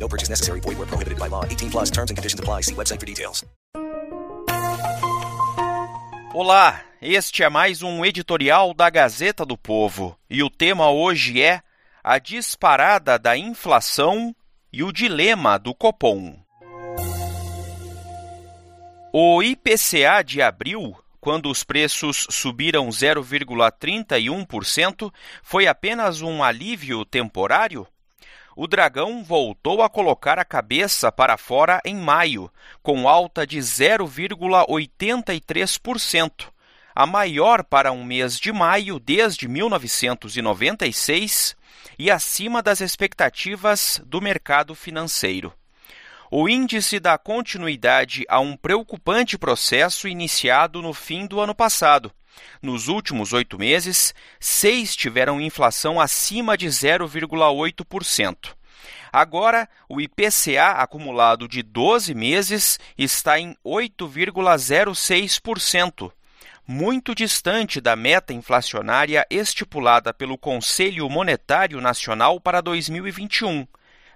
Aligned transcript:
No 0.00 0.08
purchase 0.08 0.30
necessary. 0.30 0.60
Void 0.60 0.78
where 0.78 0.86
prohibited 0.86 1.18
by 1.18 1.28
law. 1.28 1.44
18 1.44 1.70
plus 1.70 1.90
terms 1.90 2.10
and 2.10 2.16
conditions 2.16 2.40
apply. 2.40 2.62
See 2.62 2.74
website 2.74 2.98
for 2.98 3.06
details. 3.06 3.44
Olá, 6.32 6.80
este 7.02 7.42
é 7.42 7.50
mais 7.50 7.82
um 7.82 8.04
editorial 8.04 8.72
da 8.72 8.88
Gazeta 8.88 9.44
do 9.44 9.58
Povo. 9.58 10.16
E 10.30 10.44
o 10.44 10.48
tema 10.48 10.88
hoje 10.88 11.42
é 11.42 11.60
a 12.04 12.18
disparada 12.18 13.18
da 13.18 13.36
inflação 13.36 14.32
e 14.72 14.84
o 14.84 14.92
dilema 14.92 15.58
do 15.58 15.74
Copom. 15.74 16.38
O 19.12 19.42
IPCA 19.42 20.22
de 20.24 20.40
abril, 20.40 20.96
quando 21.20 21.50
os 21.50 21.64
preços 21.64 22.28
subiram 22.30 22.88
0,31%, 22.88 25.12
foi 25.42 25.66
apenas 25.66 26.22
um 26.22 26.44
alívio 26.44 27.04
temporário? 27.04 27.88
O 28.56 28.66
dragão 28.66 29.22
voltou 29.22 29.80
a 29.82 29.88
colocar 29.88 30.36
a 30.38 30.44
cabeça 30.44 31.12
para 31.12 31.36
fora 31.36 31.80
em 31.84 31.94
maio, 31.94 32.50
com 32.82 33.08
alta 33.08 33.46
de 33.46 33.58
0,83%, 33.58 36.48
a 36.94 37.06
maior 37.06 37.62
para 37.62 37.92
um 37.92 38.02
mês 38.04 38.38
de 38.38 38.50
maio 38.52 38.98
desde 38.98 39.46
1996 39.46 41.54
e 41.98 42.10
acima 42.10 42.62
das 42.62 42.80
expectativas 42.80 44.00
do 44.04 44.18
mercado 44.20 44.74
financeiro. 44.74 45.52
O 46.30 46.48
índice 46.48 46.98
dá 47.00 47.18
continuidade 47.18 48.24
a 48.28 48.40
um 48.40 48.56
preocupante 48.56 49.36
processo 49.36 50.06
iniciado 50.06 50.80
no 50.80 50.94
fim 50.94 51.26
do 51.26 51.40
ano 51.40 51.54
passado. 51.54 52.12
Nos 52.62 52.88
últimos 52.88 53.32
oito 53.32 53.58
meses, 53.58 54.14
seis 54.38 54.94
tiveram 54.94 55.40
inflação 55.40 56.00
acima 56.00 56.56
de 56.56 56.66
0,8%. 56.66 58.54
Agora, 59.12 59.68
o 59.88 60.00
IPCA 60.00 60.70
acumulado 60.76 61.48
de 61.48 61.60
12 61.62 62.14
meses 62.14 62.78
está 62.96 63.40
em 63.40 63.56
8,06%, 63.64 66.12
muito 66.66 67.14
distante 67.14 67.80
da 67.80 67.96
meta 67.96 68.32
inflacionária 68.32 69.26
estipulada 69.28 70.14
pelo 70.14 70.38
Conselho 70.38 71.10
Monetário 71.10 71.80
Nacional 71.80 72.40
para 72.40 72.60
2021, 72.60 73.66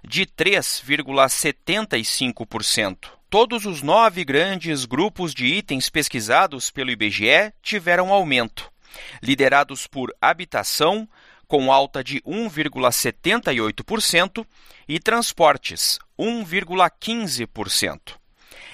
de 0.07 0.25
3,75%. 0.25 3.14
Todos 3.37 3.65
os 3.65 3.81
nove 3.81 4.23
grandes 4.23 4.85
grupos 4.85 5.33
de 5.33 5.45
itens 5.45 5.89
pesquisados 5.89 6.71
pelo 6.71 6.89
IBGE 6.89 7.51
tiveram 7.61 8.13
aumento, 8.13 8.71
liderados 9.21 9.87
por 9.87 10.09
habitação, 10.21 11.05
com 11.45 11.69
alta 11.69 12.01
de 12.01 12.21
1,78%, 12.21 14.47
e 14.87 15.01
transportes, 15.01 15.99
1,15%. 16.17 18.13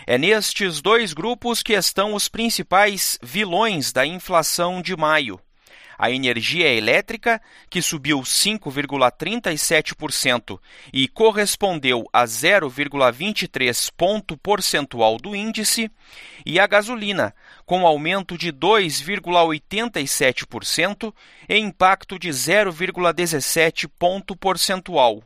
É 0.05 0.19
nestes 0.19 0.79
dois 0.79 1.11
grupos 1.11 1.63
que 1.63 1.73
estão 1.73 2.13
os 2.13 2.29
principais 2.29 3.17
vilões 3.23 3.91
da 3.91 4.05
inflação 4.05 4.79
de 4.79 4.95
maio. 4.95 5.41
A 6.01 6.09
energia 6.09 6.67
elétrica, 6.67 7.39
que 7.69 7.79
subiu 7.79 8.21
5,37% 8.21 10.59
e 10.91 11.07
correspondeu 11.07 12.09
a 12.11 12.23
0,23 12.23 13.91
ponto 13.95 14.35
percentual 14.35 15.17
do 15.17 15.35
índice, 15.35 15.91
e 16.43 16.59
a 16.59 16.65
gasolina, 16.65 17.35
com 17.67 17.85
aumento 17.85 18.35
de 18.35 18.51
2,87% 18.51 21.13
e 21.47 21.59
impacto 21.59 22.17
de 22.17 22.29
0,17 22.29 23.87
ponto 23.99 24.35
percentual. 24.35 25.21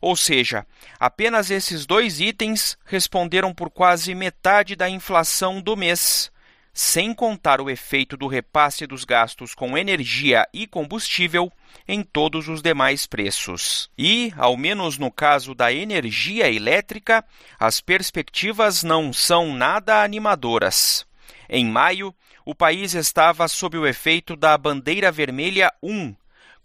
Ou 0.00 0.16
seja, 0.16 0.66
apenas 0.98 1.50
esses 1.50 1.84
dois 1.84 2.18
itens 2.18 2.78
responderam 2.86 3.52
por 3.52 3.68
quase 3.68 4.14
metade 4.14 4.74
da 4.74 4.88
inflação 4.88 5.60
do 5.60 5.76
mês, 5.76 6.32
sem 6.78 7.12
contar 7.12 7.60
o 7.60 7.68
efeito 7.68 8.16
do 8.16 8.28
repasse 8.28 8.86
dos 8.86 9.04
gastos 9.04 9.52
com 9.52 9.76
energia 9.76 10.46
e 10.54 10.64
combustível 10.64 11.50
em 11.88 12.04
todos 12.04 12.46
os 12.46 12.62
demais 12.62 13.04
preços. 13.04 13.90
E, 13.98 14.32
ao 14.36 14.56
menos 14.56 14.96
no 14.96 15.10
caso 15.10 15.56
da 15.56 15.72
energia 15.72 16.48
elétrica, 16.48 17.24
as 17.58 17.80
perspectivas 17.80 18.84
não 18.84 19.12
são 19.12 19.52
nada 19.52 20.04
animadoras. 20.04 21.04
Em 21.48 21.66
maio, 21.66 22.14
o 22.44 22.54
país 22.54 22.94
estava 22.94 23.48
sob 23.48 23.76
o 23.76 23.84
efeito 23.84 24.36
da 24.36 24.56
bandeira 24.56 25.10
vermelha 25.10 25.72
1 25.82 26.14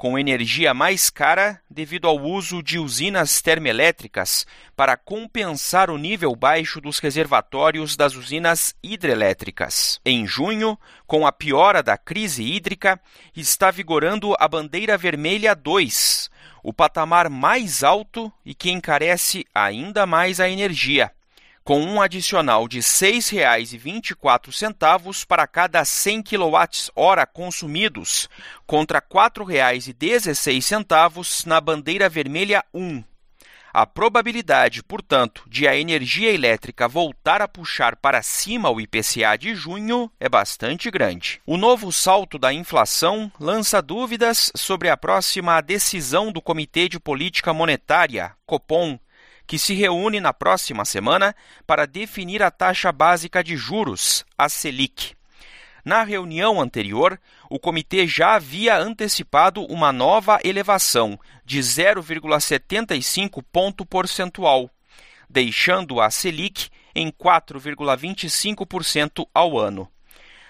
com 0.03 0.19
energia 0.19 0.74
mais 0.74 1.09
cara 1.09 1.62
devido 1.69 2.09
ao 2.09 2.19
uso 2.19 2.62
de 2.62 2.78
usinas 2.78 3.41
termoelétricas 3.41 4.46
para 4.75 4.97
compensar 4.97 5.90
o 5.90 5.97
nível 5.97 6.36
baixo 6.36 6.81
dos 6.81 7.00
reservatórios 7.00 7.96
das 7.96 8.13
usinas 8.13 8.75
hidrelétricas. 8.84 10.02
Em 10.03 10.28
junho, 10.28 10.78
com 11.08 11.25
a 11.25 11.31
piora 11.31 11.81
da 11.81 11.97
crise 11.97 12.44
hídrica, 12.44 13.00
está 13.34 13.72
vigorando 13.72 14.36
a 14.38 14.46
bandeira 14.46 14.97
vermelha 14.97 15.56
2, 15.56 16.30
o 16.62 16.74
patamar 16.74 17.30
mais 17.30 17.81
alto 17.81 18.30
e 18.46 18.53
que 18.53 18.69
encarece 18.72 19.46
ainda 19.56 20.06
mais 20.06 20.42
a 20.42 20.50
energia 20.50 21.13
com 21.63 21.79
um 21.79 22.01
adicional 22.01 22.68
de 22.68 22.78
R$ 22.78 22.84
6,24 22.84 25.25
para 25.25 25.47
cada 25.47 25.85
100 25.85 26.24
kWh 26.24 26.91
consumidos, 27.31 28.28
contra 28.68 29.00
R$ 29.00 29.06
4,16 29.09 31.46
na 31.46 31.62
bandeira 31.62 32.09
vermelha 32.09 32.62
1. 32.74 33.01
A 33.75 33.88
probabilidade, 33.88 34.84
portanto, 34.84 35.44
de 35.47 35.68
a 35.68 35.75
energia 35.75 36.31
elétrica 36.31 36.88
voltar 36.88 37.41
a 37.41 37.47
puxar 37.47 37.95
para 37.95 38.22
cima 38.22 38.69
o 38.69 38.80
IPCA 38.80 39.35
de 39.35 39.56
junho 39.56 40.12
é 40.19 40.30
bastante 40.30 40.91
grande. 40.91 41.41
O 41.44 41.57
novo 41.57 41.91
salto 41.91 42.38
da 42.38 42.53
inflação 42.53 43.31
lança 43.40 43.81
dúvidas 43.81 44.51
sobre 44.56 44.90
a 44.90 44.97
próxima 44.97 45.59
decisão 45.59 46.31
do 46.31 46.40
Comitê 46.40 46.88
de 46.88 47.00
Política 47.00 47.51
Monetária, 47.51 48.34
Copom, 48.45 49.00
que 49.46 49.59
se 49.59 49.74
reúne 49.74 50.20
na 50.20 50.34
próxima 50.34 50.84
semana 50.86 51.36
para 51.66 51.86
definir 51.86 52.42
a 52.42 52.52
taxa 52.52 52.92
básica 52.92 53.44
de 53.44 53.58
juros, 53.58 54.26
a 54.38 54.48
Selic. 54.50 55.16
Na 55.84 56.04
reunião 56.04 56.62
anterior, 56.62 57.20
o 57.50 57.59
comitê 57.59 58.08
já 58.08 58.36
havia 58.36 58.78
antecipado 58.78 59.66
uma 59.66 59.92
nova 59.92 60.40
elevação 60.44 61.20
de 61.44 61.59
0,75 61.59 63.44
ponto 63.52 63.86
percentual, 63.86 64.70
deixando 65.30 66.00
a 66.00 66.10
Selic 66.10 66.70
em 66.96 67.12
4,25% 67.12 69.28
ao 69.34 69.60
ano. 69.60 69.92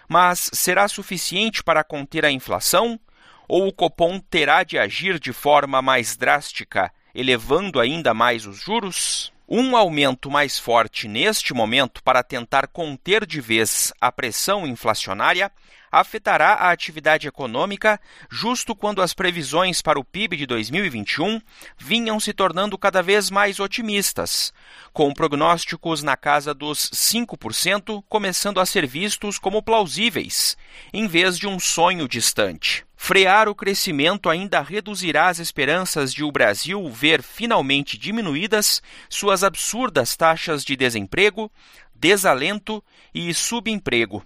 Mas 0.08 0.52
será 0.54 0.88
suficiente 0.88 1.64
para 1.64 1.84
conter 1.84 2.24
a 2.26 2.32
inflação? 2.32 3.00
Ou 3.48 3.68
o 3.68 3.74
Copom 3.74 4.20
terá 4.20 4.64
de 4.64 4.78
agir 4.78 5.20
de 5.20 5.34
forma 5.34 5.82
mais 5.82 6.16
drástica 6.16 6.94
elevando 7.14 7.80
ainda 7.80 8.14
mais 8.14 8.46
os 8.46 8.58
juros? 8.58 9.32
Um 9.48 9.76
aumento 9.76 10.32
mais 10.32 10.58
forte 10.58 11.08
neste 11.08 11.54
momento 11.54 12.02
para 12.02 12.24
tentar 12.24 12.68
conter 12.68 13.26
de 13.26 13.42
vez 13.42 13.94
a 14.00 14.12
pressão 14.12 14.66
inflacionária 14.66 15.52
afetará 15.94 16.54
a 16.54 16.72
atividade 16.72 17.28
econômica 17.28 18.02
justo 18.28 18.76
quando 18.76 19.00
as 19.00 19.14
previsões 19.14 19.80
para 19.80 20.00
o 20.00 20.04
PIB 20.04 20.38
de 20.38 20.48
2021 20.48 21.40
vinham 21.78 22.20
se 22.20 22.34
tornando 22.34 22.80
cada 22.80 23.04
vez 23.04 23.30
mais 23.30 23.60
otimistas, 23.60 24.52
com 24.92 25.14
prognósticos 25.14 26.02
na 26.02 26.18
casa 26.18 26.52
dos 26.52 26.90
5% 26.90 28.04
começando 28.10 28.60
a 28.60 28.66
ser 28.66 28.88
vistos 28.88 29.38
como 29.38 29.62
plausíveis, 29.62 30.58
em 30.92 31.06
vez 31.06 31.38
de 31.38 31.48
um 31.48 31.60
sonho 31.60 32.08
distante. 32.08 32.84
Frear 33.06 33.50
o 33.50 33.54
crescimento 33.54 34.30
ainda 34.30 34.62
reduzirá 34.62 35.28
as 35.28 35.38
esperanças 35.38 36.14
de 36.14 36.24
o 36.24 36.32
Brasil 36.32 36.90
ver 36.90 37.22
finalmente 37.22 37.98
diminuídas 37.98 38.82
suas 39.10 39.44
absurdas 39.44 40.16
taxas 40.16 40.64
de 40.64 40.78
desemprego, 40.78 41.52
desalento 41.94 42.82
e 43.14 43.34
subemprego 43.34 44.26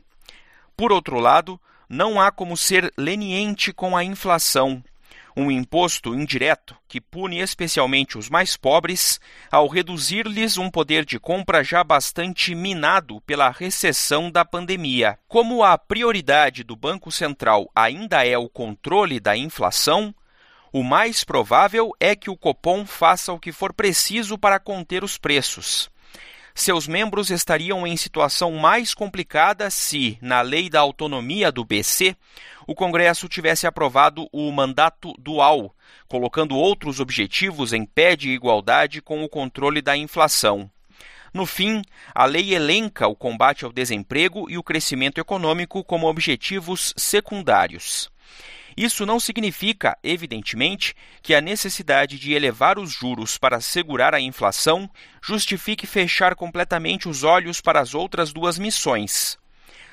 por 0.78 0.92
outro 0.92 1.20
lado, 1.20 1.60
não 1.90 2.22
há 2.22 2.32
como 2.32 2.56
ser 2.56 2.94
leniente 2.96 3.74
com 3.74 3.98
a 3.98 4.04
inflação. 4.04 4.84
Um 5.38 5.52
imposto 5.52 6.16
indireto 6.16 6.76
que 6.88 7.00
pune 7.00 7.40
especialmente 7.40 8.18
os 8.18 8.28
mais 8.28 8.58
pobres 8.58 9.20
ao 9.52 9.68
reduzir-lhes 9.68 10.58
um 10.58 10.68
poder 10.68 11.06
de 11.06 11.20
compra 11.20 11.64
já 11.64 11.84
bastante 11.84 12.56
minado 12.56 13.22
pela 13.22 13.52
recessão 13.52 14.32
da 14.32 14.44
pandemia. 14.44 15.20
Como 15.28 15.64
a 15.64 15.78
prioridade 15.78 16.64
do 16.64 16.76
Banco 16.76 17.12
Central 17.12 17.70
ainda 17.76 18.26
é 18.26 18.36
o 18.36 18.50
controle 18.50 19.20
da 19.20 19.38
inflação, 19.38 20.12
o 20.74 20.82
mais 20.82 21.24
provável 21.24 21.92
é 22.00 22.16
que 22.16 22.32
o 22.32 22.36
Copom 22.36 22.84
faça 22.84 23.32
o 23.32 23.40
que 23.40 23.52
for 23.52 23.72
preciso 23.72 24.40
para 24.40 24.60
conter 24.60 25.04
os 25.04 25.20
preços. 25.20 25.88
Seus 26.60 26.88
membros 26.88 27.30
estariam 27.30 27.86
em 27.86 27.96
situação 27.96 28.52
mais 28.54 28.96
complicada 28.96 29.70
se, 29.70 30.18
na 30.20 30.42
lei 30.42 30.72
da 30.72 30.80
autonomia 30.80 31.52
do 31.52 31.64
BC, 31.64 32.16
o 32.66 32.74
Congresso 32.74 33.30
tivesse 33.30 33.68
aprovado 33.68 34.28
o 34.34 34.52
mandato 34.52 35.14
dual, 35.20 35.72
colocando 36.08 36.58
outros 36.58 37.00
objetivos 37.00 37.74
em 37.74 37.86
pé 37.86 38.16
de 38.16 38.32
igualdade 38.32 39.04
com 39.04 39.24
o 39.24 39.30
controle 39.30 39.84
da 39.84 39.96
inflação. 39.96 40.68
No 41.32 41.46
fim, 41.46 41.84
a 42.14 42.26
lei 42.26 42.56
elenca 42.56 43.08
o 43.08 43.16
combate 43.16 43.64
ao 43.64 43.72
desemprego 43.72 44.50
e 44.50 44.58
o 44.58 44.64
crescimento 44.64 45.20
econômico 45.20 45.84
como 45.84 46.10
objetivos 46.10 46.92
secundários. 46.98 48.10
Isso 48.78 49.08
não 49.08 49.20
significa, 49.20 49.98
evidentemente, 50.04 50.94
que 51.24 51.34
a 51.34 51.42
necessidade 51.42 52.20
de 52.20 52.34
elevar 52.34 52.78
os 52.78 52.92
juros 52.92 53.36
para 53.36 53.60
segurar 53.60 54.14
a 54.14 54.20
inflação 54.20 54.88
justifique 55.20 55.88
fechar 55.88 56.36
completamente 56.36 57.10
os 57.10 57.24
olhos 57.24 57.60
para 57.60 57.82
as 57.82 57.96
outras 57.96 58.32
duas 58.32 58.60
missões. 58.60 59.36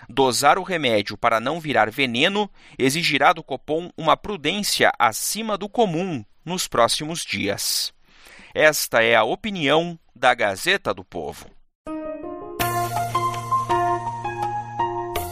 Dosar 0.07 0.59
o 0.59 0.63
remédio 0.63 1.17
para 1.17 1.41
não 1.41 1.59
virar 1.59 1.91
veneno 1.91 2.51
exigirá 2.79 3.33
do 3.33 3.43
Copom 3.43 3.91
uma 3.97 4.19
prudência 4.19 4.93
acima 4.99 5.57
do 5.57 5.67
comum 5.67 6.23
nos 6.45 6.69
próximos 6.69 7.25
dias. 7.25 7.91
Esta 8.53 9.03
é 9.03 9.17
a 9.17 9.25
opinião 9.25 9.99
da 10.15 10.35
Gazeta 10.35 10.93
do 10.93 11.03
Povo. 11.03 11.54